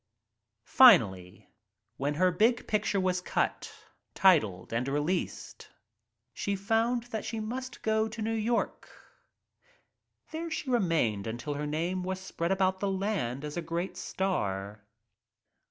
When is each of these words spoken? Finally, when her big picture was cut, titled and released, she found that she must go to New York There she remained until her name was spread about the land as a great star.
Finally, 0.65 1.53
when 1.97 2.15
her 2.15 2.31
big 2.31 2.65
picture 2.65 2.99
was 2.99 3.21
cut, 3.21 3.71
titled 4.15 4.73
and 4.73 4.87
released, 4.87 5.69
she 6.33 6.55
found 6.55 7.03
that 7.03 7.23
she 7.23 7.39
must 7.39 7.83
go 7.83 8.07
to 8.07 8.19
New 8.19 8.33
York 8.33 8.89
There 10.31 10.49
she 10.49 10.71
remained 10.71 11.27
until 11.27 11.53
her 11.53 11.67
name 11.67 12.01
was 12.01 12.19
spread 12.19 12.51
about 12.51 12.79
the 12.79 12.89
land 12.89 13.45
as 13.45 13.55
a 13.57 13.61
great 13.61 13.95
star. 13.95 14.83